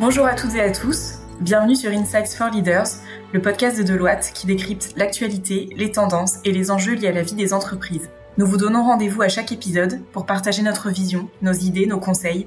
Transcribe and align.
Bonjour 0.00 0.24
à 0.24 0.34
toutes 0.34 0.54
et 0.54 0.62
à 0.62 0.72
tous. 0.72 1.18
Bienvenue 1.42 1.76
sur 1.76 1.90
Insights 1.90 2.34
for 2.34 2.48
Leaders, 2.48 2.86
le 3.34 3.42
podcast 3.42 3.76
de 3.76 3.82
Deloitte 3.82 4.32
qui 4.34 4.46
décrypte 4.46 4.94
l'actualité, 4.96 5.68
les 5.76 5.92
tendances 5.92 6.38
et 6.46 6.52
les 6.52 6.70
enjeux 6.70 6.94
liés 6.94 7.08
à 7.08 7.12
la 7.12 7.20
vie 7.20 7.34
des 7.34 7.52
entreprises. 7.52 8.08
Nous 8.38 8.46
vous 8.46 8.56
donnons 8.56 8.82
rendez-vous 8.82 9.20
à 9.20 9.28
chaque 9.28 9.52
épisode 9.52 10.00
pour 10.12 10.24
partager 10.24 10.62
notre 10.62 10.88
vision, 10.88 11.28
nos 11.42 11.52
idées, 11.52 11.84
nos 11.84 12.00
conseils 12.00 12.46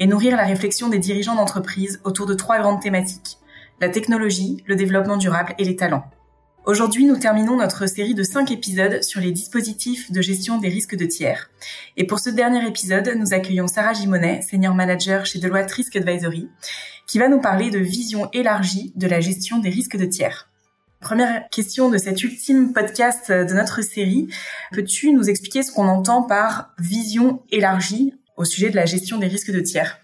et 0.00 0.06
nourrir 0.06 0.38
la 0.38 0.44
réflexion 0.44 0.88
des 0.88 0.98
dirigeants 0.98 1.34
d'entreprise 1.34 2.00
autour 2.04 2.24
de 2.24 2.32
trois 2.32 2.58
grandes 2.58 2.80
thématiques. 2.80 3.36
La 3.82 3.90
technologie, 3.90 4.64
le 4.66 4.74
développement 4.74 5.18
durable 5.18 5.54
et 5.58 5.64
les 5.64 5.76
talents. 5.76 6.10
Aujourd'hui, 6.66 7.04
nous 7.04 7.18
terminons 7.18 7.58
notre 7.58 7.86
série 7.86 8.14
de 8.14 8.22
cinq 8.22 8.50
épisodes 8.50 9.02
sur 9.02 9.20
les 9.20 9.32
dispositifs 9.32 10.10
de 10.10 10.22
gestion 10.22 10.56
des 10.56 10.70
risques 10.70 10.96
de 10.96 11.04
tiers. 11.04 11.50
Et 11.98 12.06
pour 12.06 12.20
ce 12.20 12.30
dernier 12.30 12.66
épisode, 12.66 13.12
nous 13.18 13.34
accueillons 13.34 13.66
Sarah 13.66 13.92
Gimonet, 13.92 14.40
senior 14.40 14.74
manager 14.74 15.26
chez 15.26 15.38
Deloitte 15.38 15.70
Risk 15.70 15.94
Advisory, 15.96 16.48
qui 17.06 17.18
va 17.18 17.28
nous 17.28 17.38
parler 17.38 17.70
de 17.70 17.78
vision 17.78 18.30
élargie 18.32 18.94
de 18.96 19.06
la 19.06 19.20
gestion 19.20 19.58
des 19.58 19.68
risques 19.68 19.98
de 19.98 20.06
tiers. 20.06 20.48
Première 21.00 21.50
question 21.50 21.90
de 21.90 21.98
cet 21.98 22.22
ultime 22.22 22.72
podcast 22.72 23.30
de 23.30 23.52
notre 23.52 23.82
série. 23.82 24.28
Peux-tu 24.72 25.12
nous 25.12 25.28
expliquer 25.28 25.62
ce 25.62 25.70
qu'on 25.70 25.86
entend 25.86 26.22
par 26.22 26.72
vision 26.78 27.42
élargie 27.50 28.14
au 28.38 28.46
sujet 28.46 28.70
de 28.70 28.76
la 28.76 28.86
gestion 28.86 29.18
des 29.18 29.26
risques 29.26 29.52
de 29.52 29.60
tiers? 29.60 30.00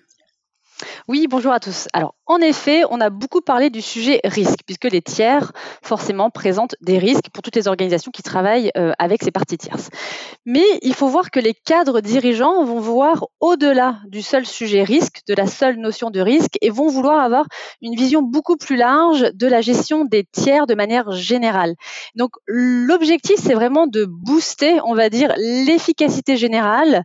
Oui, 1.11 1.27
bonjour 1.29 1.51
à 1.51 1.59
tous. 1.59 1.89
Alors, 1.93 2.15
en 2.27 2.39
effet, 2.39 2.85
on 2.89 3.01
a 3.01 3.11
beaucoup 3.11 3.41
parlé 3.41 3.69
du 3.69 3.83
sujet 3.83 4.21
risque, 4.23 4.61
puisque 4.65 4.85
les 4.85 5.03
tiers, 5.03 5.51
forcément, 5.83 6.31
présentent 6.31 6.77
des 6.83 6.99
risques 6.99 7.31
pour 7.33 7.43
toutes 7.43 7.57
les 7.57 7.67
organisations 7.67 8.13
qui 8.13 8.23
travaillent 8.23 8.71
euh, 8.77 8.93
avec 8.97 9.25
ces 9.25 9.33
parties 9.33 9.59
tierces. 9.59 9.89
Mais 10.47 10.63
il 10.83 10.95
faut 10.95 11.09
voir 11.09 11.33
que 11.33 11.41
les 11.41 11.53
cadres 11.53 12.01
dirigeants 12.01 12.63
vont 12.63 12.79
voir 12.79 13.27
au-delà 13.41 13.99
du 14.07 14.23
seul 14.23 14.47
sujet 14.47 14.85
risque, 14.85 15.23
de 15.27 15.35
la 15.35 15.49
seule 15.49 15.79
notion 15.79 16.11
de 16.11 16.21
risque, 16.21 16.57
et 16.61 16.71
vont 16.71 16.87
vouloir 16.87 17.19
avoir 17.19 17.47
une 17.83 17.97
vision 17.97 18.23
beaucoup 18.23 18.57
plus 18.57 18.77
large 18.77 19.33
de 19.35 19.49
la 19.49 19.63
gestion 19.63 20.05
des 20.05 20.23
tiers 20.31 20.69
de 20.69 20.77
manière 20.77 21.11
générale. 21.11 21.75
Donc, 22.15 22.31
l'objectif, 22.47 23.35
c'est 23.41 23.55
vraiment 23.55 23.89
de 23.89 24.05
booster, 24.05 24.79
on 24.85 24.95
va 24.95 25.09
dire, 25.09 25.35
l'efficacité 25.39 26.37
générale 26.37 27.03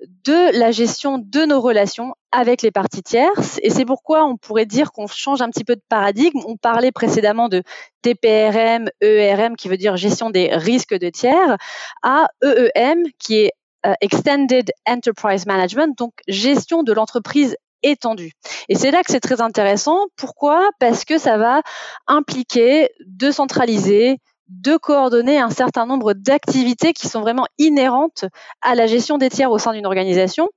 de 0.00 0.58
la 0.58 0.70
gestion 0.70 1.18
de 1.18 1.44
nos 1.44 1.60
relations 1.60 2.14
avec 2.32 2.62
les 2.62 2.70
parties 2.70 3.02
tierces. 3.02 3.58
Et 3.62 3.70
c'est 3.70 3.84
pourquoi 3.84 4.24
on 4.24 4.36
pourrait 4.36 4.66
dire 4.66 4.92
qu'on 4.92 5.06
change 5.06 5.40
un 5.40 5.48
petit 5.50 5.64
peu 5.64 5.74
de 5.74 5.82
paradigme. 5.88 6.40
On 6.46 6.56
parlait 6.56 6.92
précédemment 6.92 7.48
de 7.48 7.62
TPRM, 8.02 8.88
ERM, 9.00 9.56
qui 9.56 9.68
veut 9.68 9.76
dire 9.78 9.96
gestion 9.96 10.30
des 10.30 10.54
risques 10.54 10.98
de 10.98 11.08
tiers, 11.08 11.56
à 12.02 12.28
EEM, 12.42 13.04
qui 13.18 13.38
est 13.38 13.52
euh, 13.86 13.94
Extended 14.00 14.70
Enterprise 14.86 15.46
Management, 15.46 15.96
donc 15.96 16.12
gestion 16.28 16.82
de 16.82 16.92
l'entreprise 16.92 17.56
étendue. 17.82 18.32
Et 18.68 18.74
c'est 18.74 18.90
là 18.90 19.02
que 19.02 19.12
c'est 19.12 19.20
très 19.20 19.40
intéressant. 19.40 20.06
Pourquoi? 20.16 20.68
Parce 20.80 21.04
que 21.04 21.18
ça 21.18 21.38
va 21.38 21.62
impliquer 22.06 22.90
de 23.06 23.30
centraliser, 23.30 24.18
de 24.48 24.76
coordonner 24.76 25.38
un 25.38 25.50
certain 25.50 25.86
nombre 25.86 26.12
d'activités 26.12 26.92
qui 26.92 27.08
sont 27.08 27.20
vraiment 27.20 27.46
inhérentes 27.58 28.24
à 28.62 28.74
la 28.74 28.86
gestion 28.86 29.18
des 29.18 29.30
tiers 29.30 29.50
au 29.50 29.58
sein 29.58 29.72
d'une 29.72 29.86
organisation. 29.86 30.48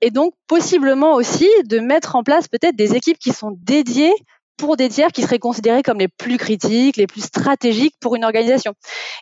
Et 0.00 0.10
donc 0.10 0.34
possiblement 0.46 1.14
aussi 1.14 1.48
de 1.64 1.78
mettre 1.78 2.16
en 2.16 2.22
place 2.22 2.48
peut-être 2.48 2.76
des 2.76 2.94
équipes 2.94 3.18
qui 3.18 3.32
sont 3.32 3.52
dédiées 3.58 4.14
pour 4.56 4.76
des 4.76 4.88
tiers 4.88 5.12
qui 5.12 5.22
seraient 5.22 5.38
considérés 5.38 5.82
comme 5.82 5.98
les 5.98 6.08
plus 6.08 6.38
critiques, 6.38 6.96
les 6.96 7.06
plus 7.06 7.22
stratégiques 7.22 7.94
pour 8.00 8.16
une 8.16 8.24
organisation. 8.24 8.72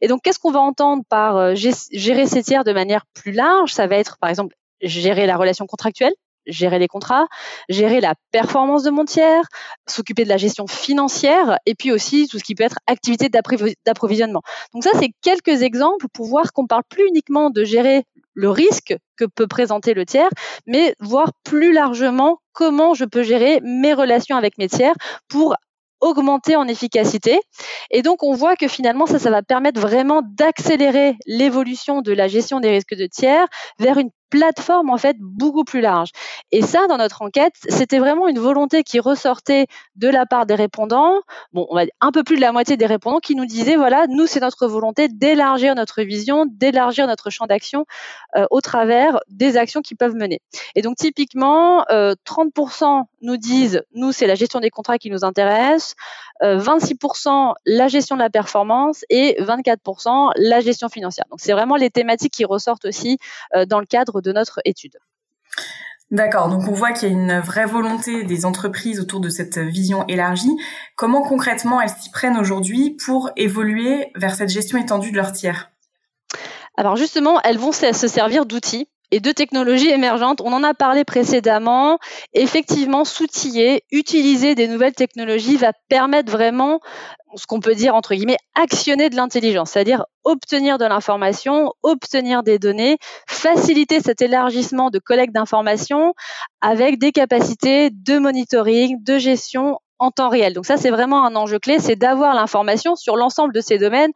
Et 0.01 0.09
donc, 0.09 0.23
qu'est-ce 0.23 0.39
qu'on 0.39 0.53
va 0.53 0.61
entendre 0.61 1.03
par 1.09 1.37
euh, 1.37 1.55
gérer 1.55 2.27
ces 2.27 2.43
tiers 2.43 2.65
de 2.65 2.73
manière 2.73 3.05
plus 3.15 3.33
large? 3.33 3.73
Ça 3.73 3.87
va 3.87 3.97
être, 3.97 4.17
par 4.19 4.31
exemple, 4.31 4.55
gérer 4.81 5.27
la 5.27 5.37
relation 5.37 5.67
contractuelle, 5.67 6.15
gérer 6.47 6.79
les 6.79 6.89
contrats, 6.89 7.27
gérer 7.69 8.01
la 8.01 8.15
performance 8.33 8.83
de 8.83 8.91
mon 8.91 9.05
tiers, 9.05 9.45
s'occuper 9.87 10.25
de 10.25 10.29
la 10.29 10.37
gestion 10.37 10.67
financière 10.67 11.59
et 11.67 11.75
puis 11.75 11.93
aussi 11.93 12.29
tout 12.29 12.39
ce 12.39 12.45
qui 12.45 12.55
peut 12.55 12.65
être 12.65 12.79
activité 12.87 13.29
d'approvisionnement. 13.29 14.43
Donc 14.73 14.85
ça, 14.85 14.91
c'est 14.99 15.11
quelques 15.23 15.63
exemples 15.63 16.07
pour 16.13 16.27
voir 16.27 16.53
qu'on 16.53 16.67
parle 16.67 16.85
plus 16.89 17.07
uniquement 17.07 17.51
de 17.51 17.65
gérer 17.65 18.05
le 18.35 18.51
risque 18.51 18.97
que 19.17 19.25
peut 19.25 19.47
présenter 19.47 19.95
le 19.95 20.05
tiers, 20.05 20.29
mais 20.67 20.95
voir 20.99 21.31
plus 21.45 21.73
largement 21.73 22.39
comment 22.53 22.95
je 22.95 23.05
peux 23.05 23.23
gérer 23.23 23.61
mes 23.63 23.95
relations 23.95 24.37
avec 24.37 24.59
mes 24.59 24.69
tiers 24.69 24.95
pour 25.29 25.55
augmenter 26.01 26.55
en 26.57 26.69
efficacité. 26.69 27.41
Et 27.91 28.03
donc, 28.03 28.23
on 28.23 28.35
voit 28.35 28.57
que 28.57 28.69
finalement, 28.69 29.07
ça, 29.07 29.19
ça 29.19 29.31
va 29.31 29.43
permettre 29.43 29.81
vraiment 29.81 30.23
d'accélérer 30.23 31.17
l'évolution 31.27 32.03
de 32.03 32.13
la 32.13 32.29
gestion 32.29 32.61
des 32.61 32.71
risques 32.71 32.95
de 32.95 33.07
tiers 33.07 33.47
vers 33.79 33.99
une 33.99 34.11
plateforme 34.35 34.91
en 34.91 34.99
fait 34.99 35.17
beaucoup 35.21 35.63
plus 35.63 35.81
large. 35.81 36.11
Et 36.51 36.61
ça, 36.61 36.89
dans 36.89 36.97
notre 36.97 37.23
enquête, 37.23 37.55
c'était 37.69 38.01
vraiment 38.01 38.27
une 38.27 38.41
volonté 38.41 38.83
qui 38.83 38.99
ressortait 38.99 39.67
de 39.95 40.09
la 40.09 40.27
part 40.27 40.45
des 40.45 40.57
répondants. 40.57 41.21
Bon, 41.53 41.69
on 41.71 41.77
va 41.77 41.85
dire 41.85 41.95
un 42.01 42.11
peu 42.11 42.25
plus 42.25 42.35
de 42.35 42.41
la 42.41 42.51
moitié 42.51 42.77
des 42.77 42.87
répondants 42.87 43.21
qui 43.21 43.37
nous 43.37 43.47
disaient 43.47 43.77
voilà, 43.77 44.07
nous 44.09 44.27
c'est 44.27 44.41
notre 44.41 44.67
volonté 44.67 45.07
d'élargir 45.09 45.77
notre 45.77 46.03
vision, 46.03 46.47
d'élargir 46.47 47.07
notre 47.07 47.31
champ 47.31 47.47
d'action 47.47 47.87
euh, 48.37 48.47
au 48.51 48.61
travers 48.61 49.21
des 49.29 49.57
actions 49.57 49.83
qu'ils 49.83 49.97
peuvent 49.97 50.17
mener. 50.17 50.41
Et 50.75 50.83
donc 50.83 50.97
typiquement, 50.97 51.85
30% 51.85 51.89
euh, 51.93 53.03
nous 53.23 53.37
disent 53.37 53.83
nous 53.95 54.11
c'est 54.11 54.27
la 54.27 54.35
gestion 54.35 54.59
des 54.59 54.71
contrats 54.71 54.99
qui 54.99 55.11
nous 55.11 55.25
intéresse, 55.25 55.95
26% 56.43 57.29
euh, 57.29 57.53
la 57.67 57.87
gestion 57.87 58.17
de 58.17 58.21
la 58.21 58.31
performance 58.31 59.05
et 59.11 59.37
24% 59.41 60.33
la 60.37 60.61
gestion 60.61 60.89
financière. 60.89 61.27
Donc 61.31 61.39
c'est 61.41 61.53
vraiment 61.53 61.77
les 61.77 61.91
thématiques 61.91 62.33
qui 62.33 62.45
ressortent 62.45 62.85
aussi 62.85 63.19
dans 63.69 63.79
le 63.79 63.87
cadre 63.87 64.21
de 64.25 64.33
notre 64.33 64.61
étude. 64.65 64.99
D'accord, 66.11 66.49
donc 66.49 66.69
on 66.69 66.73
voit 66.73 66.93
qu'il 66.93 67.09
y 67.09 67.13
a 67.13 67.15
une 67.15 67.41
vraie 67.41 67.67
volonté 67.67 68.25
des 68.25 68.45
entreprises 68.45 69.01
autour 69.01 69.21
de 69.21 69.29
cette 69.29 69.59
vision 69.59 70.07
élargie. 70.07 70.57
Comment 70.97 71.23
concrètement 71.23 71.81
elles 71.81 71.91
s'y 71.91 72.11
prennent 72.11 72.37
aujourd'hui 72.37 72.97
pour 73.05 73.31
évoluer 73.37 74.11
vers 74.15 74.35
cette 74.35 74.51
gestion 74.51 74.79
étendue 74.79 75.11
de 75.11 75.17
leurs 75.17 75.33
tiers? 75.33 75.71
Alors 76.77 76.97
justement, 76.97 77.41
elles 77.43 77.59
vont 77.59 77.73
se 77.73 78.09
servir 78.09 78.47
d'outils 78.47 78.89
et 79.15 79.21
technologies 79.21 79.91
émergentes. 79.91 80.41
On 80.41 80.53
en 80.53 80.65
a 80.65 80.75
parlé 80.75 81.05
précédemment. 81.05 81.99
Effectivement, 82.33 83.05
s'outiller, 83.05 83.85
utiliser 83.93 84.57
des 84.57 84.67
nouvelles 84.67 84.95
technologies 84.95 85.57
va 85.57 85.73
permettre 85.89 86.33
vraiment 86.33 86.81
ce 87.37 87.47
qu'on 87.47 87.61
peut 87.61 87.75
dire 87.75 87.95
entre 87.95 88.15
guillemets 88.15 88.39
actionner 88.55 89.11
de 89.11 89.17
l'intelligence, 89.17 89.71
c'est-à-dire 89.71 90.05
obtenir 90.25 90.79
de 90.79 90.85
l'information, 90.85 91.73
obtenir 91.83 92.43
des 92.43 92.59
données, 92.59 92.99
faciliter 93.29 94.01
cet 94.01 94.21
élargissement 94.21 94.91
de 94.91 94.99
collecte 94.99 95.33
d'informations 95.33 96.15
avec 96.61 96.99
des 96.99 97.13
capacités 97.13 97.91
de 97.91 98.19
monitoring, 98.19 99.03
de 99.03 99.19
gestion 99.19 99.79
en 99.99 100.11
temps 100.11 100.29
réel. 100.29 100.55
Donc 100.55 100.67
ça, 100.67 100.77
c'est 100.77 100.91
vraiment 100.91 101.25
un 101.25 101.37
enjeu 101.37 101.59
clé, 101.59 101.79
c'est 101.79 101.97
d'avoir 101.97 102.35
l'information 102.35 102.97
sur 102.97 103.17
l'ensemble 103.17 103.53
de 103.53 103.61
ces 103.61 103.79
domaines 103.79 104.13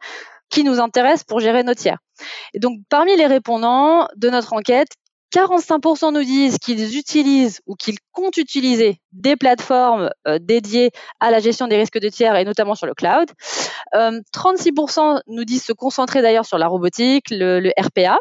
qui 0.49 0.63
nous 0.63 0.79
intéressent 0.79 1.23
pour 1.23 1.39
gérer 1.39 1.63
nos 1.63 1.73
tiers. 1.73 1.99
Et 2.53 2.59
donc, 2.59 2.79
parmi 2.89 3.15
les 3.15 3.27
répondants 3.27 4.07
de 4.15 4.29
notre 4.29 4.53
enquête, 4.53 4.89
45% 5.33 6.13
nous 6.13 6.23
disent 6.23 6.57
qu'ils 6.57 6.97
utilisent 6.97 7.61
ou 7.67 7.75
qu'ils 7.75 7.99
comptent 8.11 8.37
utiliser 8.37 8.99
des 9.11 9.35
plateformes 9.35 10.09
euh, 10.27 10.39
dédiées 10.41 10.91
à 11.19 11.29
la 11.29 11.39
gestion 11.39 11.67
des 11.67 11.77
risques 11.77 11.99
de 11.99 12.09
tiers 12.09 12.35
et 12.35 12.45
notamment 12.45 12.73
sur 12.73 12.87
le 12.87 12.95
cloud. 12.95 13.29
36% 13.93 15.17
euh, 15.17 15.19
nous 15.27 15.45
disent 15.45 15.63
se 15.63 15.73
concentrer 15.73 16.21
d'ailleurs 16.21 16.45
sur 16.45 16.57
la 16.57 16.67
robotique, 16.67 17.25
le 17.29 17.71
RPA. 17.79 18.19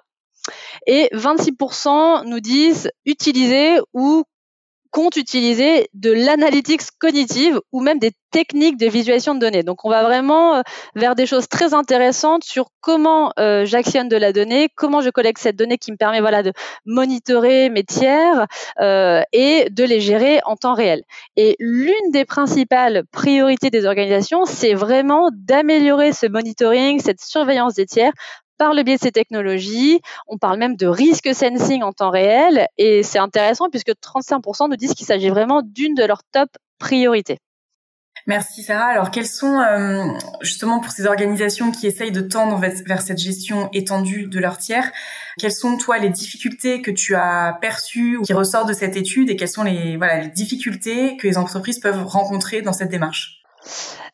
Et 0.87 1.09
26% 1.13 2.27
nous 2.27 2.41
disent 2.41 2.91
utiliser 3.05 3.79
ou 3.95 4.25
compte 4.91 5.17
utiliser 5.17 5.89
de 5.95 6.13
l'analytics 6.13 6.83
cognitive 6.99 7.61
ou 7.73 7.81
même 7.81 7.99
des 7.99 8.13
techniques 8.31 8.79
de 8.79 8.87
visualisation 8.87 9.35
de 9.35 9.41
données. 9.41 9.63
Donc 9.63 9.85
on 9.85 9.91
va 9.91 10.03
vraiment 10.03 10.57
euh, 10.57 10.63
vers 10.95 11.15
des 11.15 11.27
choses 11.27 11.49
très 11.49 11.75
intéressantes 11.75 12.45
sur 12.45 12.67
comment 12.81 13.33
euh, 13.39 13.65
j'actionne 13.65 14.09
de 14.09 14.17
la 14.17 14.33
donnée, 14.33 14.69
comment 14.75 15.01
je 15.01 15.11
collecte 15.11 15.41
cette 15.41 15.57
donnée 15.57 15.79
qui 15.79 15.93
me 15.93 15.97
permet 15.97 16.21
voilà 16.21 16.43
de 16.43 16.53
monitorer 16.85 17.71
mes 17.71 17.85
tiers 17.85 18.47
euh, 18.81 19.23
et 19.33 19.69
de 19.71 19.85
les 19.85 20.01
gérer 20.01 20.41
en 20.45 20.57
temps 20.57 20.75
réel. 20.75 21.03
Et 21.37 21.57
l'une 21.59 22.11
des 22.13 22.25
principales 22.25 23.05
priorités 23.13 23.71
des 23.71 23.87
organisations, 23.87 24.45
c'est 24.45 24.75
vraiment 24.75 25.31
d'améliorer 25.33 26.13
ce 26.13 26.27
monitoring, 26.27 27.01
cette 27.01 27.21
surveillance 27.21 27.75
des 27.75 27.87
tiers 27.87 28.13
par 28.59 28.75
le 28.75 28.83
biais 28.83 28.97
de 28.97 29.01
ces 29.01 29.13
technologies. 29.13 30.01
On 30.27 30.37
parle 30.37 30.59
même 30.59 30.77
de 30.77 30.87
risk 30.87 31.33
sensing 31.35 31.83
en 31.83 31.93
temps 31.93 32.11
réel 32.11 32.67
et 32.77 33.03
c'est 33.03 33.19
intéressant 33.19 33.71
puisque 33.71 33.91
35% 33.91 34.69
nous 34.69 34.77
disent 34.77 34.95
qu'il 34.95 35.07
s'agit 35.07 35.31
vraiment 35.31 35.63
d'une 35.63 35.95
de 35.95 36.05
leurs 36.05 36.23
top 36.33 36.51
priorités. 36.79 37.39
Merci 38.27 38.63
Sarah. 38.63 38.87
Alors 38.87 39.11
quelles 39.11 39.27
sont 39.27 39.61
euh, 39.61 40.05
justement 40.43 40.81
pour 40.81 40.93
ces 40.93 41.07
organisations 41.07 41.71
qui 41.71 41.87
essayent 41.87 42.13
de 42.13 42.21
tendre 42.21 42.59
vers 42.59 43.01
cette 43.01 43.19
gestion 43.19 43.71
étendue 43.73 44.27
de 44.27 44.39
leurs 44.39 44.59
tiers, 44.59 44.91
quelles 45.39 45.53
sont 45.53 45.77
toi 45.77 45.99
les 45.99 46.11
difficultés 46.11 46.83
que 46.83 46.91
tu 46.91 47.15
as 47.15 47.57
perçues 47.61 48.19
ou 48.19 48.23
qui 48.23 48.33
ressortent 48.33 48.69
de 48.69 48.75
cette 48.75 48.97
étude 48.97 49.31
et 49.31 49.37
quelles 49.37 49.49
sont 49.49 49.63
les 49.63 49.97
voilà 49.97 50.21
les 50.21 50.29
difficultés 50.29 51.17
que 51.17 51.27
les 51.27 51.39
entreprises 51.39 51.79
peuvent 51.79 52.05
rencontrer 52.05 52.61
dans 52.61 52.73
cette 52.73 52.91
démarche? 52.91 53.43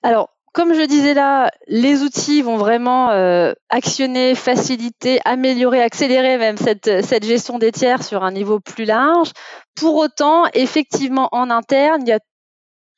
Alors 0.03 0.34
comme 0.55 0.73
je 0.73 0.83
disais 0.83 1.15
là, 1.15 1.51
les 1.67 2.03
outils 2.03 2.41
vont 2.41 2.57
vraiment 2.57 3.11
euh, 3.11 3.53
actionner, 3.71 4.37
faciliter, 4.37 5.19
améliorer, 5.25 5.83
accélérer 5.83 6.39
même 6.39 6.57
cette, 6.57 7.05
cette 7.05 7.25
gestion 7.25 7.59
des 7.59 7.73
tiers 7.73 8.05
sur 8.05 8.23
un 8.23 8.31
niveau 8.31 8.61
plus 8.61 8.85
large. 8.85 9.33
Pour 9.75 9.97
autant, 9.97 10.45
effectivement, 10.55 11.29
en 11.33 11.51
interne, 11.51 12.03
il 12.03 12.09
y 12.09 12.13
a 12.13 12.21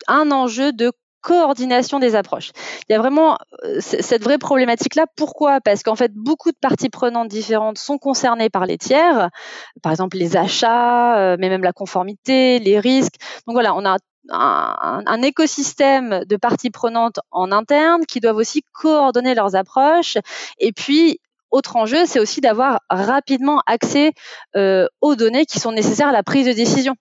un 0.07 0.31
enjeu 0.33 0.73
de 0.73 0.93
coordination 1.27 1.99
des 1.99 2.15
approches. 2.15 2.53
Il 2.89 2.93
y 2.93 2.95
a 2.95 3.01
vraiment 3.01 3.37
euh, 3.65 3.81
cette 3.81 4.23
vraie 4.23 4.39
problématique-là. 4.39 5.07
Pourquoi? 5.17 5.61
Parce 5.61 5.83
qu'en 5.83 5.97
fait, 5.97 6.13
beaucoup 6.15 6.53
de 6.53 6.57
parties 6.57 6.89
prenantes 6.89 7.27
différentes 7.27 7.79
sont 7.79 7.99
concernées 7.99 8.49
par 8.49 8.65
les 8.65 8.79
tiers, 8.79 9.31
par 9.83 9.91
exemple 9.91 10.19
les 10.19 10.37
achats, 10.37 11.19
euh, 11.19 11.37
mais 11.41 11.49
même 11.49 11.65
la 11.65 11.73
conformité, 11.73 12.61
les 12.61 12.79
risques. 12.79 13.17
Donc 13.49 13.55
voilà, 13.55 13.75
on 13.75 13.85
a 13.85 13.97
un, 14.31 15.03
un, 15.05 15.23
écosystème 15.23 16.25
de 16.25 16.37
parties 16.37 16.71
prenantes 16.71 17.19
en 17.33 17.51
interne 17.51 18.07
qui 18.07 18.21
doivent 18.21 18.37
aussi 18.37 18.63
coordonner 18.73 19.35
leurs 19.35 19.57
approches. 19.57 20.19
Et 20.61 20.73
puis, 20.73 21.19
autre 21.51 21.75
enjeu, 21.75 22.07
c'est 22.07 22.21
aussi 22.21 22.41
d'avoir 22.41 22.81
rapidement 22.89 23.63
accès 23.67 24.13
euh, 24.55 24.87
aux 25.01 25.17
données 25.17 25.45
qui 25.45 25.59
sont 25.59 25.73
nécessaires 25.73 26.09
à 26.09 26.13
la 26.13 26.23
prise 26.23 26.47
de 26.47 26.53
décision. 26.53 26.95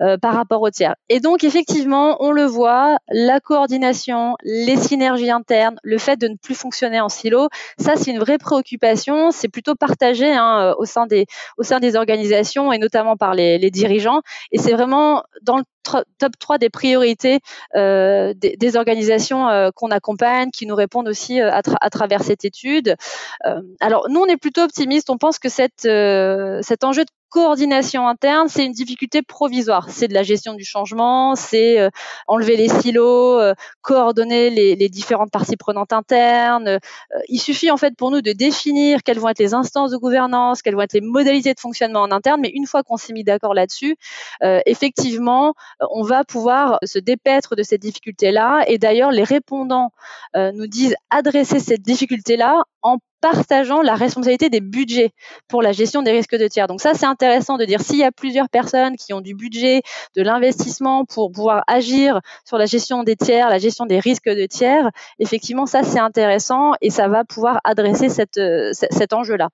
Euh, 0.00 0.16
par 0.16 0.34
rapport 0.34 0.62
aux 0.62 0.70
tiers. 0.70 0.94
Et 1.08 1.20
donc 1.20 1.44
effectivement, 1.44 2.16
on 2.20 2.30
le 2.30 2.44
voit, 2.44 2.98
la 3.08 3.40
coordination, 3.40 4.36
les 4.42 4.76
synergies 4.76 5.30
internes, 5.30 5.76
le 5.82 5.98
fait 5.98 6.16
de 6.16 6.28
ne 6.28 6.36
plus 6.36 6.54
fonctionner 6.54 7.00
en 7.00 7.08
silo, 7.08 7.48
ça 7.78 7.96
c'est 7.96 8.10
une 8.10 8.20
vraie 8.20 8.38
préoccupation. 8.38 9.30
C'est 9.30 9.48
plutôt 9.48 9.74
partagé 9.74 10.32
hein, 10.32 10.60
euh, 10.60 10.74
au 10.78 10.84
sein 10.84 11.06
des 11.06 11.96
organisations 11.96 12.72
et 12.72 12.78
notamment 12.78 13.16
par 13.16 13.34
les, 13.34 13.58
dirigeants. 13.70 14.22
Et 14.52 14.58
c'est 14.58 14.72
vraiment 14.72 15.24
dans 15.42 15.56
le 15.58 15.64
top 16.18 16.32
3 16.38 16.58
des 16.58 16.70
priorités 16.70 17.40
euh, 17.74 18.32
des, 18.34 18.76
organisations 18.76 19.72
qu'on 19.74 19.90
accompagne, 19.90 20.50
qui 20.50 20.66
nous 20.66 20.76
répondent 20.76 21.08
aussi 21.08 21.40
à, 21.40 21.62
travers 21.90 22.22
cette 22.22 22.44
étude. 22.44 22.96
alors 23.80 24.06
nous, 24.08 24.20
on 24.20 24.26
est 24.26 24.36
plutôt 24.36 24.62
optimiste. 24.62 25.10
On 25.10 25.18
pense 25.18 25.38
que 25.38 25.48
cet 25.48 25.84
enjeu 25.86 27.04
de 27.04 27.10
coordination 27.30 28.08
interne, 28.08 28.48
c'est 28.48 28.64
une 28.64 28.72
difficulté 28.72 29.22
provisoire. 29.22 29.90
C'est 29.90 30.08
de 30.08 30.14
la 30.14 30.22
gestion 30.22 30.54
du 30.54 30.64
changement, 30.64 31.34
c'est 31.34 31.78
euh, 31.78 31.90
enlever 32.26 32.56
les 32.56 32.68
silos, 32.68 33.38
euh, 33.38 33.54
coordonner 33.82 34.50
les, 34.50 34.88
différentes 34.88 35.30
parties 35.30 35.56
prenantes 35.56 35.92
internes. 35.92 36.68
Euh, 36.68 36.78
il 37.28 37.38
suffit 37.38 37.70
en 37.70 37.76
fait 37.76 37.94
pour 37.96 38.10
nous 38.10 38.22
de 38.22 38.32
définir 38.32 39.02
quelles 39.02 39.18
vont 39.18 39.28
être 39.28 39.38
les 39.38 39.54
instances 39.54 39.90
de 39.90 39.96
gouvernance, 39.96 40.62
quelles 40.62 40.74
vont 40.74 40.80
être 40.80 40.94
les 40.94 41.02
modalités 41.02 41.52
de 41.52 41.60
fonctionnement 41.60 42.00
en 42.00 42.10
interne. 42.10 42.40
Mais 42.40 42.50
une 42.54 42.66
fois 42.66 42.82
qu'on 42.82 42.96
s'est 42.96 43.12
mis 43.12 43.24
d'accord 43.24 43.54
là-dessus, 43.54 43.96
effectivement, 44.66 45.54
on 45.90 46.02
va 46.02 46.24
pouvoir 46.24 46.78
se 46.84 46.98
dépaître 46.98 47.54
de 47.54 47.62
cette 47.62 47.82
difficulté-là. 47.82 48.64
Et 48.66 48.78
d'ailleurs, 48.78 49.10
les 49.10 49.24
répondants 49.24 49.92
nous 50.34 50.66
disent 50.66 50.96
adresser 51.10 51.60
cette 51.60 51.82
difficulté-là 51.82 52.64
en 52.82 52.98
partageant 53.20 53.82
la 53.82 53.94
responsabilité 53.94 54.50
des 54.50 54.60
budgets 54.60 55.12
pour 55.48 55.62
la 55.62 55.72
gestion 55.72 56.02
des 56.02 56.12
risques 56.12 56.36
de 56.36 56.46
tiers. 56.48 56.66
Donc 56.66 56.80
ça, 56.80 56.94
c'est 56.94 57.06
intéressant 57.06 57.56
de 57.56 57.64
dire 57.64 57.80
s'il 57.80 57.98
y 57.98 58.04
a 58.04 58.12
plusieurs 58.12 58.48
personnes 58.48 58.96
qui 58.96 59.12
ont 59.12 59.20
du 59.20 59.34
budget, 59.34 59.82
de 60.16 60.22
l'investissement 60.22 61.04
pour 61.04 61.32
pouvoir 61.32 61.62
agir 61.66 62.20
sur 62.44 62.58
la 62.58 62.66
gestion 62.66 63.02
des 63.02 63.16
tiers, 63.16 63.48
la 63.48 63.58
gestion 63.58 63.86
des 63.86 63.98
risques 63.98 64.28
de 64.28 64.46
tiers, 64.46 64.90
effectivement, 65.18 65.66
ça, 65.66 65.82
c'est 65.82 65.98
intéressant 65.98 66.72
et 66.80 66.90
ça 66.90 67.08
va 67.08 67.24
pouvoir 67.24 67.60
adresser 67.64 68.08
euh, 68.38 68.70
cet 68.72 69.12
enjeu-là. 69.12 69.48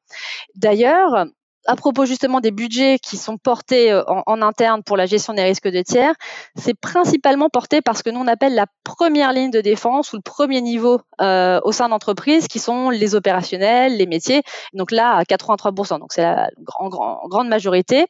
D'ailleurs, 0.55 1.27
à 1.67 1.77
propos 1.77 2.05
justement 2.05 2.41
des 2.41 2.51
budgets 2.51 2.99
qui 2.99 3.17
sont 3.17 3.39
portés 3.39 3.91
euh, 3.91 4.03
en, 4.07 4.43
interne 4.43 4.83
pour 4.83 4.97
la 4.97 5.07
gestion 5.07 5.33
des 5.33 5.43
risques 5.43 5.69
de 5.69 5.83
tiers, 5.83 6.15
c'est 6.57 6.75
principalement 6.75 7.49
porté 7.49 7.81
par 7.81 7.97
ce 7.97 8.03
que 8.03 8.11
nous 8.11 8.21
on 8.21 8.27
appelle 8.27 8.55
la 8.55 8.67
première 8.85 9.33
ligne 9.33 9.51
de 9.51 9.61
défense 9.61 10.13
ou 10.13 10.17
le 10.17 10.23
premier 10.23 10.61
niveau 10.61 11.01
euh, 11.21 11.61
au 11.65 11.73
sein 11.73 11.89
d'entreprise, 11.89 12.49
qui 12.49 12.59
sont 12.59 12.91
les 12.91 13.15
opérationnels, 13.15 13.97
les 13.97 14.07
métiers. 14.07 14.43
Donc 14.73 14.91
là, 14.91 15.13
à 15.13 15.23
83%, 15.23 15.99
donc 15.99 16.13
c'est 16.13 16.23
la 16.23 16.51
grande 16.65 17.49
majorité. 17.49 18.07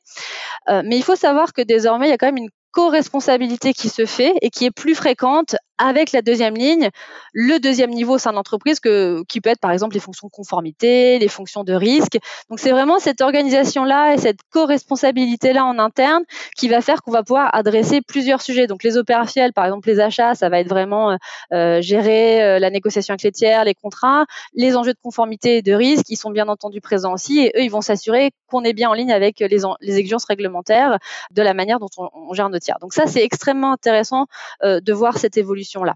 Euh, 0.69 0.83
mais 0.85 0.97
il 0.97 1.03
faut 1.03 1.17
savoir 1.17 1.53
que 1.53 1.62
désormais, 1.62 2.06
il 2.06 2.11
y 2.11 2.15
a 2.15 2.19
quand 2.19 2.27
même 2.27 2.39
une 2.39 2.51
co-responsabilité 2.75 3.73
qui 3.73 3.88
se 3.88 4.05
fait 4.05 4.35
et 4.43 4.50
qui 4.50 4.65
est 4.65 4.71
plus 4.73 4.94
fréquente 4.94 5.56
avec 5.79 6.12
la 6.12 6.23
deuxième 6.23 6.55
ligne, 6.55 6.91
le 7.32 7.59
deuxième 7.59 7.91
niveau 7.91 8.15
au 8.15 8.19
sein 8.19 8.31
de 8.31 8.37
l'entreprise, 8.37 8.79
qui 8.81 9.41
peut 9.41 9.50
être 9.50 9.61
par 9.61 9.73
exemple 9.73 9.94
les 9.94 10.00
fonctions 10.00 10.29
de 10.29 10.32
conformité, 10.32 11.19
les 11.19 11.29
fonctions 11.29 11.65
de 11.65 11.73
risque. 11.73 12.19
Donc 12.49 12.61
c'est 12.61 12.71
vraiment 12.71 12.99
cette 12.99 13.21
organisation-là 13.21 14.15
et 14.15 14.19
cette 14.19 14.38
co-responsabilité-là 14.53 15.65
en 15.65 15.79
interne 15.79 16.23
qui 16.56 16.69
va 16.69 16.81
faire 16.81 17.03
qu'on 17.03 17.11
va 17.11 17.23
pouvoir 17.23 17.53
adresser 17.55 18.00
plusieurs 18.03 18.41
sujets. 18.41 18.67
Donc 18.67 18.85
les 18.85 18.97
opérationnels, 18.97 19.53
par 19.53 19.65
exemple 19.65 19.88
les 19.88 20.00
achats, 20.00 20.35
ça 20.35 20.49
va 20.49 20.61
être 20.61 20.69
vraiment 20.69 21.12
euh, 21.12 21.17
euh 21.53 21.81
gérer 21.81 22.43
euh, 22.43 22.59
la 22.59 22.70
négociation 22.70 23.12
avec 23.12 23.23
les 23.23 23.32
tiers, 23.32 23.65
les 23.65 23.75
contrats, 23.75 24.27
les 24.55 24.77
enjeux 24.77 24.93
de 24.93 24.99
conformité 25.03 25.56
et 25.56 25.62
de 25.62 25.73
risque, 25.73 26.06
ils 26.09 26.17
sont 26.17 26.31
bien 26.31 26.49
entendu 26.49 26.81
présents 26.81 27.12
aussi 27.12 27.41
et 27.41 27.53
eux, 27.56 27.62
ils 27.62 27.70
vont 27.70 27.81
s'assurer 27.81 28.31
qu'on 28.49 28.62
est 28.62 28.73
bien 28.73 28.91
en 28.91 28.94
ligne 28.94 29.12
avec 29.12 29.41
les, 29.41 29.65
exigences 29.99 30.25
réglementaires 30.25 30.99
de 31.31 31.43
la 31.43 31.55
manière 31.55 31.79
dont 31.81 31.88
on, 31.99 32.32
gère 32.32 32.49
nos 32.49 32.59
Donc 32.81 32.94
ça, 32.94 33.06
c'est 33.06 33.22
extrêmement 33.22 33.72
intéressant 33.72 34.26
euh, 34.62 34.81
de 34.81 34.93
voir 34.93 35.19
cette 35.19 35.37
évolution 35.37 35.84
là 35.84 35.94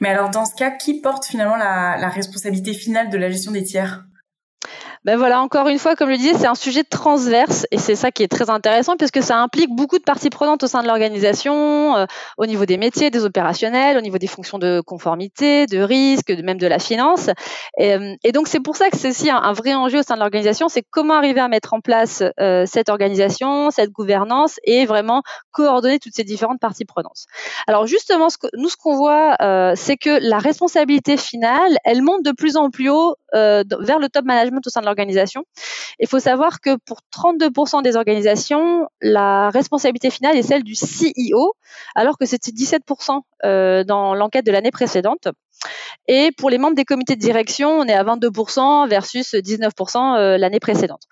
Mais 0.00 0.08
alors 0.08 0.30
dans 0.30 0.44
ce 0.44 0.54
cas, 0.54 0.70
qui 0.70 1.00
porte 1.00 1.24
finalement 1.24 1.56
la 1.56 2.08
responsabilité 2.08 2.74
finale 2.74 3.10
de 3.10 3.18
la 3.18 3.30
gestion 3.30 3.52
des 3.52 3.64
tiers? 3.64 4.04
Ben 5.04 5.16
voilà, 5.16 5.42
encore 5.42 5.66
une 5.66 5.80
fois, 5.80 5.96
comme 5.96 6.08
je 6.10 6.12
le 6.12 6.18
disais, 6.18 6.34
c'est 6.34 6.46
un 6.46 6.54
sujet 6.54 6.84
transverse 6.84 7.66
et 7.72 7.78
c'est 7.78 7.96
ça 7.96 8.12
qui 8.12 8.22
est 8.22 8.28
très 8.28 8.50
intéressant 8.50 8.96
puisque 8.96 9.20
ça 9.20 9.36
implique 9.38 9.70
beaucoup 9.74 9.98
de 9.98 10.04
parties 10.04 10.30
prenantes 10.30 10.62
au 10.62 10.68
sein 10.68 10.80
de 10.80 10.86
l'organisation, 10.86 11.96
euh, 11.96 12.06
au 12.38 12.46
niveau 12.46 12.66
des 12.66 12.76
métiers, 12.76 13.10
des 13.10 13.24
opérationnels, 13.24 13.98
au 13.98 14.00
niveau 14.00 14.18
des 14.18 14.28
fonctions 14.28 14.60
de 14.60 14.80
conformité, 14.80 15.66
de 15.66 15.80
risque, 15.80 16.30
même 16.30 16.58
de 16.58 16.68
la 16.68 16.78
finance. 16.78 17.30
Et, 17.78 17.94
euh, 17.94 18.14
donc 18.32 18.46
c'est 18.46 18.60
pour 18.60 18.76
ça 18.76 18.90
que 18.90 18.96
c'est 18.96 19.08
aussi 19.08 19.28
un, 19.28 19.52
vrai 19.52 19.74
enjeu 19.74 19.98
au 19.98 20.02
sein 20.02 20.14
de 20.14 20.20
l'organisation, 20.20 20.68
c'est 20.68 20.84
comment 20.88 21.14
arriver 21.14 21.40
à 21.40 21.48
mettre 21.48 21.74
en 21.74 21.80
place 21.80 22.22
euh, 22.38 22.64
cette 22.66 22.88
organisation, 22.88 23.72
cette 23.72 23.90
gouvernance 23.90 24.60
et 24.62 24.86
vraiment 24.86 25.22
coordonner 25.50 25.98
toutes 25.98 26.14
ces 26.14 26.24
différentes 26.24 26.60
parties 26.60 26.84
prenantes. 26.84 27.24
Alors 27.66 27.88
justement, 27.88 28.30
ce 28.30 28.38
que, 28.38 28.46
nous 28.56 28.68
ce 28.68 28.76
qu'on 28.76 28.94
voit, 28.94 29.36
c'est 29.74 29.96
que 29.96 30.18
la 30.22 30.38
responsabilité 30.38 31.16
finale, 31.16 31.76
elle 31.84 32.02
monte 32.02 32.24
de 32.24 32.30
plus 32.30 32.56
en 32.56 32.70
plus 32.70 32.88
haut 32.88 33.16
vers 33.32 33.98
le 33.98 34.08
top 34.08 34.24
management 34.24 34.64
au 34.64 34.70
sein 34.70 34.80
de 34.80 34.86
l'organisation. 34.86 34.91
Il 35.98 36.08
faut 36.08 36.18
savoir 36.18 36.60
que 36.60 36.76
pour 36.84 37.00
32% 37.14 37.82
des 37.82 37.96
organisations, 37.96 38.86
la 39.00 39.50
responsabilité 39.50 40.10
finale 40.10 40.36
est 40.36 40.42
celle 40.42 40.62
du 40.62 40.74
CEO, 40.74 41.54
alors 41.94 42.18
que 42.18 42.26
c'était 42.26 42.50
17% 42.50 43.20
euh, 43.44 43.84
dans 43.84 44.14
l'enquête 44.14 44.46
de 44.46 44.52
l'année 44.52 44.70
précédente. 44.70 45.28
Et 46.08 46.30
pour 46.36 46.50
les 46.50 46.58
membres 46.58 46.74
des 46.74 46.84
comités 46.84 47.14
de 47.14 47.20
direction, 47.20 47.70
on 47.70 47.84
est 47.84 47.92
à 47.92 48.02
22% 48.02 48.88
versus 48.88 49.34
19% 49.34 50.16
euh, 50.16 50.38
l'année 50.38 50.58
précédente. 50.58 51.02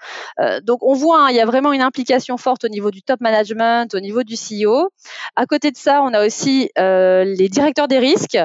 Euh, 0.40 0.60
donc 0.60 0.82
on 0.82 0.94
voit, 0.94 1.26
hein, 1.26 1.30
il 1.30 1.36
y 1.36 1.40
a 1.40 1.46
vraiment 1.46 1.72
une 1.72 1.82
implication 1.82 2.36
forte 2.36 2.64
au 2.64 2.68
niveau 2.68 2.90
du 2.90 3.02
top 3.02 3.20
management, 3.20 3.94
au 3.94 4.00
niveau 4.00 4.24
du 4.24 4.34
CEO. 4.34 4.90
À 5.36 5.46
côté 5.46 5.70
de 5.70 5.76
ça, 5.76 6.02
on 6.02 6.12
a 6.12 6.26
aussi 6.26 6.70
les 6.76 7.48
directeurs 7.48 7.86
des 7.86 7.98
risques, 7.98 8.38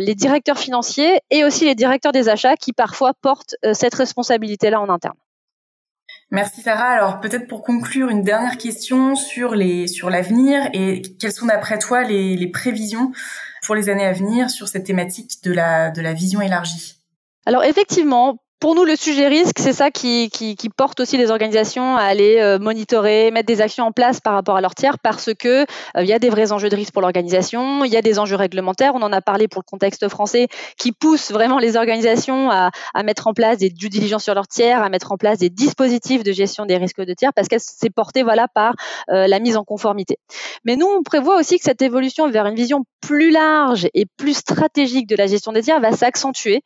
les 0.00 0.14
directeurs 0.14 0.58
financiers 0.58 1.20
et 1.30 1.44
aussi 1.44 1.64
les 1.64 1.74
directeurs 1.74 2.12
des 2.12 2.28
achats 2.28 2.56
qui 2.56 2.72
parfois 2.72 3.12
portent 3.14 3.56
euh, 3.64 3.74
cette 3.74 3.94
responsabilité-là 3.94 4.80
en 4.80 4.88
interne. 4.88 5.16
Merci 6.30 6.60
Sarah. 6.60 6.90
Alors 6.90 7.20
peut-être 7.20 7.46
pour 7.48 7.62
conclure 7.62 8.10
une 8.10 8.22
dernière 8.22 8.58
question 8.58 9.16
sur 9.16 9.54
les 9.54 9.86
sur 9.86 10.10
l'avenir 10.10 10.68
et 10.74 11.00
quelles 11.18 11.32
sont 11.32 11.46
d'après 11.46 11.78
toi 11.78 12.02
les, 12.02 12.36
les 12.36 12.50
prévisions 12.50 13.12
pour 13.64 13.74
les 13.74 13.88
années 13.88 14.04
à 14.04 14.12
venir 14.12 14.50
sur 14.50 14.68
cette 14.68 14.84
thématique 14.84 15.42
de 15.42 15.52
la 15.52 15.90
de 15.90 16.02
la 16.02 16.12
vision 16.12 16.42
élargie? 16.42 16.96
Alors 17.46 17.64
effectivement, 17.64 18.36
pour 18.60 18.74
nous, 18.74 18.84
le 18.84 18.96
sujet 18.96 19.28
risque, 19.28 19.58
c'est 19.60 19.72
ça 19.72 19.92
qui, 19.92 20.30
qui, 20.30 20.56
qui, 20.56 20.68
porte 20.68 20.98
aussi 20.98 21.16
les 21.16 21.30
organisations 21.30 21.96
à 21.96 22.02
aller 22.02 22.38
euh, 22.40 22.58
monitorer, 22.58 23.30
mettre 23.30 23.46
des 23.46 23.60
actions 23.60 23.84
en 23.84 23.92
place 23.92 24.20
par 24.20 24.34
rapport 24.34 24.56
à 24.56 24.60
leurs 24.60 24.74
tiers, 24.74 24.98
parce 24.98 25.32
que 25.32 25.62
euh, 25.62 25.64
il 26.00 26.06
y 26.06 26.12
a 26.12 26.18
des 26.18 26.28
vrais 26.28 26.50
enjeux 26.50 26.68
de 26.68 26.74
risque 26.74 26.92
pour 26.92 27.02
l'organisation, 27.02 27.84
il 27.84 27.92
y 27.92 27.96
a 27.96 28.02
des 28.02 28.18
enjeux 28.18 28.34
réglementaires. 28.34 28.92
On 28.96 29.02
en 29.02 29.12
a 29.12 29.20
parlé 29.20 29.46
pour 29.46 29.62
le 29.64 29.70
contexte 29.70 30.08
français, 30.08 30.48
qui 30.76 30.90
poussent 30.90 31.30
vraiment 31.30 31.58
les 31.58 31.76
organisations 31.76 32.50
à, 32.50 32.70
à 32.94 33.02
mettre 33.04 33.28
en 33.28 33.32
place 33.32 33.58
des 33.58 33.70
due 33.70 33.90
diligence 33.90 34.24
sur 34.24 34.34
leurs 34.34 34.48
tiers, 34.48 34.82
à 34.82 34.88
mettre 34.88 35.12
en 35.12 35.16
place 35.16 35.38
des 35.38 35.50
dispositifs 35.50 36.24
de 36.24 36.32
gestion 36.32 36.66
des 36.66 36.78
risques 36.78 37.00
de 37.00 37.14
tiers, 37.14 37.32
parce 37.32 37.46
qu'elle 37.46 37.60
s'est 37.60 37.90
portée 37.90 38.24
voilà 38.24 38.48
par 38.48 38.74
euh, 39.10 39.28
la 39.28 39.38
mise 39.38 39.56
en 39.56 39.62
conformité. 39.62 40.16
Mais 40.64 40.74
nous, 40.74 40.86
on 40.86 41.04
prévoit 41.04 41.38
aussi 41.38 41.58
que 41.58 41.64
cette 41.64 41.82
évolution 41.82 42.28
vers 42.28 42.46
une 42.46 42.56
vision 42.56 42.82
plus 43.00 43.30
large 43.30 43.86
et 43.94 44.04
plus 44.16 44.34
stratégique 44.34 45.06
de 45.08 45.14
la 45.14 45.28
gestion 45.28 45.52
des 45.52 45.62
tiers 45.62 45.80
va 45.80 45.92
s'accentuer, 45.92 46.62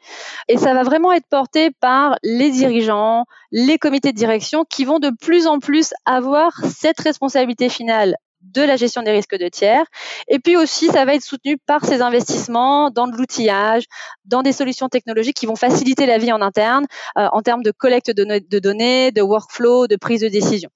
et 0.49 0.57
ça 0.57 0.73
va 0.73 0.85
vraiment 0.85 1.13
être 1.13 1.27
porté 1.29 1.71
par 1.83 2.17
les 2.23 2.51
dirigeants, 2.51 3.25
les 3.51 3.77
comités 3.77 4.13
de 4.13 4.17
direction 4.17 4.65
qui 4.65 4.85
vont 4.85 5.01
de 5.01 5.11
plus 5.21 5.49
en 5.49 5.59
plus 5.59 5.93
avoir 6.07 6.53
cette 6.65 7.01
responsabilité 7.01 7.69
finale 7.69 8.17
de 8.41 8.63
la 8.63 8.77
gestion 8.77 9.03
des 9.03 9.11
risques 9.11 9.37
de 9.37 9.49
tiers. 9.49 9.85
Et 10.29 10.39
puis 10.39 10.57
aussi, 10.57 10.87
ça 10.87 11.05
va 11.05 11.15
être 11.15 11.25
soutenu 11.25 11.59
par 11.59 11.85
ces 11.85 12.01
investissements 12.01 12.91
dans 12.91 13.09
de 13.09 13.17
l'outillage, 13.17 13.85
dans 14.25 14.43
des 14.43 14.53
solutions 14.53 14.89
technologiques 14.89 15.37
qui 15.37 15.47
vont 15.47 15.57
faciliter 15.57 16.07
la 16.07 16.19
vie 16.19 16.33
en 16.33 16.41
interne 16.41 16.87
euh, 17.19 17.29
en 17.33 17.43
termes 17.43 17.63
de 17.63 17.73
collecte 17.73 18.11
de, 18.11 18.25
de 18.25 18.59
données, 18.61 19.11
de 19.11 19.23
workflow, 19.23 19.89
de 19.89 19.97
prise 19.97 20.21
de 20.21 20.29
décision. 20.29 20.71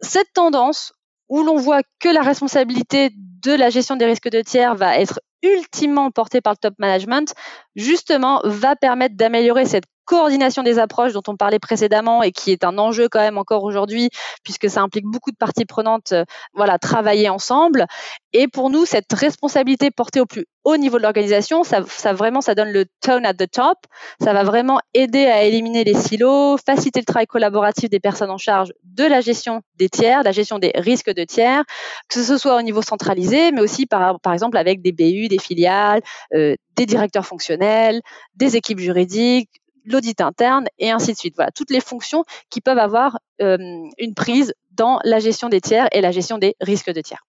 Cette 0.00 0.32
tendance 0.32 0.92
où 1.28 1.42
l'on 1.42 1.56
voit 1.56 1.82
que 1.98 2.08
la 2.08 2.22
responsabilité 2.22 3.10
de 3.16 3.52
la 3.52 3.70
gestion 3.70 3.96
des 3.96 4.04
risques 4.04 4.30
de 4.30 4.42
tiers 4.42 4.76
va 4.76 4.98
être 4.98 5.20
ultimement 5.42 6.10
portée 6.10 6.40
par 6.40 6.52
le 6.52 6.58
top 6.58 6.74
management, 6.78 7.34
justement, 7.74 8.40
va 8.44 8.76
permettre 8.76 9.16
d'améliorer 9.16 9.64
cette 9.64 9.86
coordination 10.04 10.62
des 10.62 10.78
approches 10.78 11.12
dont 11.12 11.22
on 11.28 11.36
parlait 11.36 11.58
précédemment 11.58 12.22
et 12.22 12.32
qui 12.32 12.50
est 12.50 12.64
un 12.64 12.78
enjeu 12.78 13.08
quand 13.08 13.20
même 13.20 13.38
encore 13.38 13.64
aujourd'hui 13.64 14.10
puisque 14.44 14.68
ça 14.68 14.82
implique 14.82 15.04
beaucoup 15.04 15.30
de 15.30 15.36
parties 15.36 15.64
prenantes 15.64 16.12
euh, 16.12 16.24
voilà 16.54 16.78
travailler 16.78 17.28
ensemble. 17.28 17.86
Et 18.32 18.48
pour 18.48 18.70
nous 18.70 18.86
cette 18.86 19.12
responsabilité 19.12 19.90
portée 19.90 20.20
au 20.20 20.26
plus 20.26 20.46
haut 20.64 20.76
niveau 20.76 20.98
de 20.98 21.02
l'organisation 21.02 21.64
ça, 21.64 21.80
ça 21.86 22.12
vraiment 22.12 22.40
ça 22.40 22.54
donne 22.54 22.70
le 22.70 22.86
tone 23.00 23.26
at 23.26 23.34
the 23.34 23.50
top. 23.50 23.78
Ça 24.20 24.32
va 24.32 24.42
vraiment 24.44 24.80
aider 24.94 25.26
à 25.26 25.42
éliminer 25.44 25.84
les 25.84 25.94
silos 25.94 26.56
faciliter 26.64 27.00
le 27.00 27.04
travail 27.04 27.26
collaboratif 27.26 27.90
des 27.90 28.00
personnes 28.00 28.30
en 28.30 28.38
charge 28.38 28.72
de 28.84 29.04
la 29.04 29.20
gestion 29.20 29.62
des 29.76 29.88
tiers 29.88 30.22
la 30.22 30.32
gestion 30.32 30.58
des 30.58 30.72
risques 30.74 31.12
de 31.12 31.24
tiers 31.24 31.64
que 32.08 32.22
ce 32.22 32.38
soit 32.38 32.56
au 32.56 32.62
niveau 32.62 32.82
centralisé 32.82 33.52
mais 33.52 33.60
aussi 33.60 33.86
par, 33.86 34.20
par 34.20 34.32
exemple 34.32 34.56
avec 34.56 34.82
des 34.82 34.92
BU 34.92 35.28
des 35.28 35.38
filiales 35.38 36.02
euh, 36.34 36.54
des 36.76 36.86
directeurs 36.86 37.26
fonctionnels 37.26 38.00
des 38.34 38.56
équipes 38.56 38.78
juridiques 38.78 39.61
l'audit 39.84 40.20
interne 40.20 40.66
et 40.78 40.90
ainsi 40.90 41.12
de 41.12 41.18
suite. 41.18 41.34
Voilà, 41.36 41.50
toutes 41.50 41.70
les 41.70 41.80
fonctions 41.80 42.24
qui 42.50 42.60
peuvent 42.60 42.78
avoir 42.78 43.18
euh, 43.40 43.58
une 43.98 44.14
prise 44.14 44.54
dans 44.72 44.98
la 45.04 45.18
gestion 45.18 45.48
des 45.48 45.60
tiers 45.60 45.88
et 45.92 46.00
la 46.00 46.10
gestion 46.10 46.38
des 46.38 46.56
risques 46.60 46.92
de 46.92 47.00
tiers. 47.00 47.24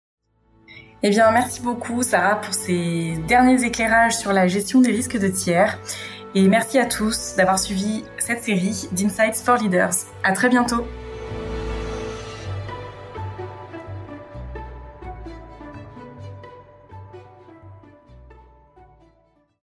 Eh 1.05 1.09
bien, 1.09 1.31
merci 1.31 1.61
beaucoup 1.61 2.01
Sarah 2.01 2.39
pour 2.39 2.53
ces 2.53 3.15
derniers 3.27 3.63
éclairages 3.65 4.15
sur 4.15 4.31
la 4.31 4.47
gestion 4.47 4.79
des 4.79 4.91
risques 4.91 5.19
de 5.19 5.27
tiers. 5.27 5.77
Et 6.35 6.47
merci 6.47 6.79
à 6.79 6.85
tous 6.85 7.35
d'avoir 7.35 7.59
suivi 7.59 8.03
cette 8.17 8.43
série 8.43 8.87
d'Insights 8.93 9.35
for 9.35 9.57
Leaders. 9.57 9.93
À 10.23 10.31
très 10.31 10.49
bientôt. 10.49 10.85